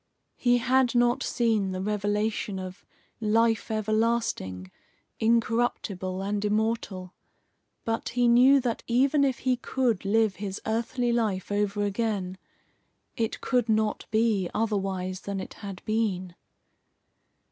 He 0.37 0.57
had 0.57 0.95
not 0.95 1.21
seen 1.21 1.73
the 1.73 1.79
revelation 1.79 2.57
of 2.57 2.83
"life 3.19 3.69
everlasting, 3.69 4.71
incorruptible 5.19 6.23
and 6.23 6.43
immortal." 6.43 7.13
But 7.85 8.09
he 8.09 8.27
knew 8.27 8.59
that 8.61 8.81
even 8.87 9.23
if 9.23 9.37
he 9.37 9.57
could 9.57 10.03
live 10.03 10.37
his 10.37 10.59
earthly 10.65 11.13
life 11.13 11.51
over 11.51 11.83
again, 11.83 12.39
it 13.15 13.41
could 13.41 13.69
not 13.69 14.07
be 14.09 14.49
otherwise 14.55 15.21
than 15.21 15.39
it 15.39 15.53
had 15.53 15.83
been. 15.85 16.33